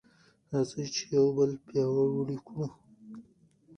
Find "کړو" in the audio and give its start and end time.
2.47-2.65